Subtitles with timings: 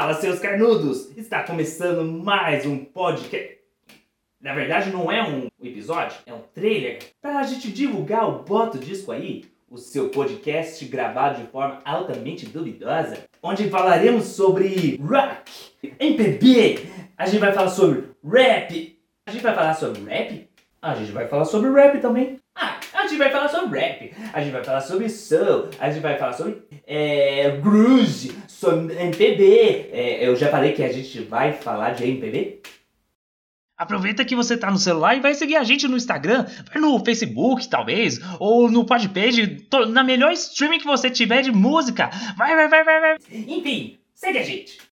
[0.00, 1.14] Fala, seus carnudos!
[1.14, 3.58] Está começando mais um podcast.
[4.40, 8.78] Na verdade, não é um episódio, é um trailer para a gente divulgar o Bota
[8.78, 15.52] Disco aí, o seu podcast gravado de forma altamente duvidosa, onde falaremos sobre rock,
[15.98, 16.78] MPB,
[17.14, 20.48] a gente vai falar sobre rap, a gente vai falar sobre rap,
[20.80, 22.38] a gente vai falar sobre rap também.
[22.54, 26.02] Ah, a gente vai falar sobre rap, a gente vai falar sobre soul, a gente
[26.02, 29.88] vai falar sobre é, grunge, sobre MPB.
[29.90, 32.60] É, eu já falei que a gente vai falar de MPB.
[33.76, 37.02] Aproveita que você tá no celular e vai seguir a gente no Instagram, vai no
[37.02, 42.10] Facebook, talvez, ou no Podpage, na melhor streaming que você tiver de música.
[42.36, 43.16] Vai, vai, vai, vai, vai.
[43.32, 44.80] Enfim, segue a gente.